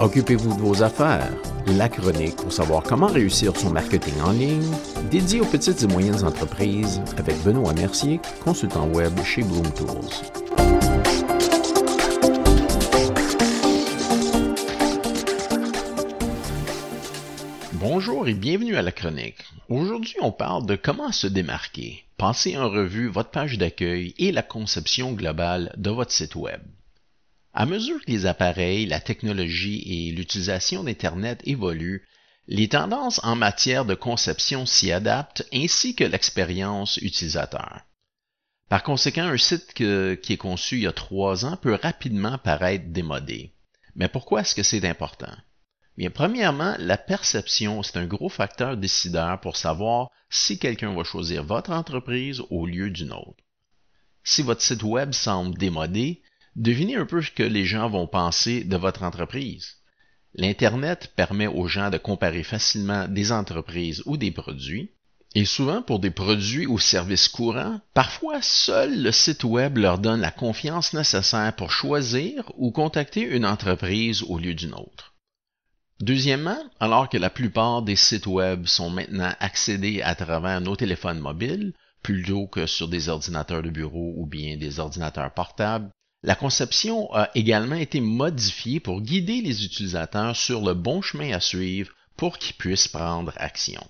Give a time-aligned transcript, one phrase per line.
[0.00, 1.28] Occupez-vous de vos affaires.
[1.66, 4.70] La chronique pour savoir comment réussir son marketing en ligne,
[5.10, 9.88] dédié aux petites et moyennes entreprises avec Benoît Mercier, consultant web chez Bloom Tools.
[17.72, 19.44] Bonjour et bienvenue à la chronique.
[19.68, 22.04] Aujourd'hui, on parle de comment se démarquer.
[22.18, 26.60] Passez en revue votre page d'accueil et la conception globale de votre site web.
[27.54, 32.06] À mesure que les appareils, la technologie et l'utilisation d'Internet évoluent,
[32.46, 37.82] les tendances en matière de conception s'y adaptent ainsi que l'expérience utilisateur.
[38.68, 42.86] Par conséquent, un site qui est conçu il y a trois ans peut rapidement paraître
[42.88, 43.54] démodé.
[43.94, 45.34] Mais pourquoi est-ce que c'est important?
[45.96, 51.42] Bien, premièrement, la perception, c'est un gros facteur décideur pour savoir si quelqu'un va choisir
[51.42, 53.42] votre entreprise au lieu d'une autre.
[54.22, 56.22] Si votre site web semble démodé,
[56.58, 59.76] Devinez un peu ce que les gens vont penser de votre entreprise.
[60.34, 64.90] L'Internet permet aux gens de comparer facilement des entreprises ou des produits,
[65.36, 70.20] et souvent pour des produits ou services courants, parfois seul le site web leur donne
[70.20, 75.14] la confiance nécessaire pour choisir ou contacter une entreprise au lieu d'une autre.
[76.00, 81.20] Deuxièmement, alors que la plupart des sites web sont maintenant accédés à travers nos téléphones
[81.20, 81.72] mobiles,
[82.02, 85.92] plutôt que sur des ordinateurs de bureau ou bien des ordinateurs portables,
[86.22, 91.40] la conception a également été modifiée pour guider les utilisateurs sur le bon chemin à
[91.40, 93.86] suivre pour qu'ils puissent prendre action.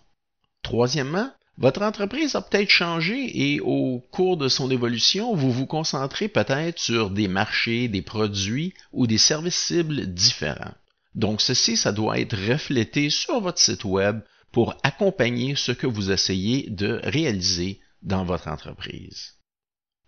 [0.62, 6.28] Troisièmement, votre entreprise a peut-être changé et au cours de son évolution, vous vous concentrez
[6.28, 10.74] peut-être sur des marchés, des produits ou des services cibles différents.
[11.14, 14.20] Donc ceci, ça doit être reflété sur votre site web
[14.52, 19.37] pour accompagner ce que vous essayez de réaliser dans votre entreprise.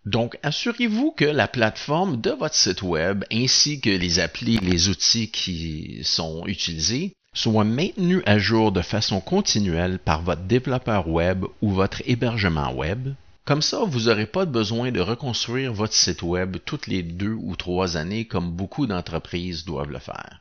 [0.06, 5.30] Donc, assurez-vous que la plateforme de votre site web ainsi que les applis, les outils
[5.30, 11.70] qui sont utilisés soient maintenus à jour de façon continuelle par votre développeur web ou
[11.70, 13.14] votre hébergement web.
[13.44, 17.54] Comme ça, vous n'aurez pas besoin de reconstruire votre site web toutes les deux ou
[17.56, 20.40] trois années comme beaucoup d'entreprises doivent le faire.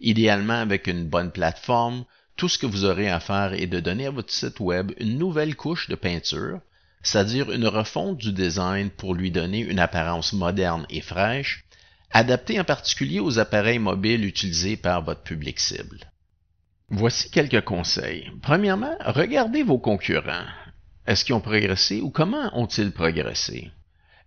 [0.00, 2.04] Idéalement, avec une bonne plateforme,
[2.36, 5.18] tout ce que vous aurez à faire est de donner à votre site web une
[5.18, 6.60] nouvelle couche de peinture
[7.02, 11.64] c'est-à-dire une refonte du design pour lui donner une apparence moderne et fraîche,
[12.12, 16.00] adaptée en particulier aux appareils mobiles utilisés par votre public cible.
[16.88, 18.30] Voici quelques conseils.
[18.42, 20.46] Premièrement, regardez vos concurrents.
[21.06, 23.70] Est-ce qu'ils ont progressé ou comment ont-ils progressé?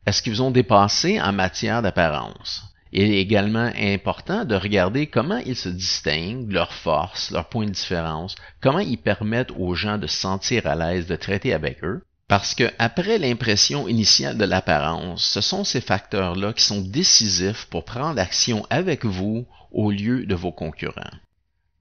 [0.05, 2.63] Est-ce qu'ils ont dépassé en matière d'apparence?
[2.91, 7.72] Il est également important de regarder comment ils se distinguent, leurs forces, leurs points de
[7.72, 12.03] différence, comment ils permettent aux gens de se sentir à l'aise de traiter avec eux,
[12.33, 17.85] parce que après l'impression initiale de l'apparence, ce sont ces facteurs-là qui sont décisifs pour
[17.85, 21.13] prendre action avec vous au lieu de vos concurrents.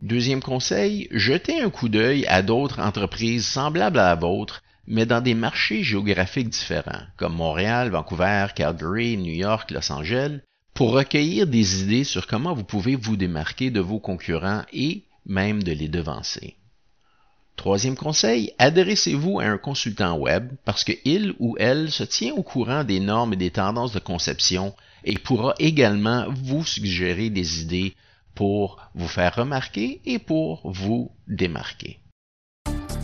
[0.02, 5.22] Deuxième conseil, jetez un coup d'œil à d'autres entreprises semblables à la vôtre, mais dans
[5.22, 10.40] des marchés géographiques différents, comme Montréal, Vancouver, Calgary, New York, Los Angeles,
[10.74, 15.62] pour recueillir des idées sur comment vous pouvez vous démarquer de vos concurrents et même
[15.62, 16.58] de les devancer.
[17.56, 22.82] Troisième conseil, adressez-vous à un consultant web parce qu'il ou elle se tient au courant
[22.82, 24.74] des normes et des tendances de conception
[25.04, 27.94] et pourra également vous suggérer des idées
[28.34, 31.98] pour vous faire remarquer et pour vous démarquer.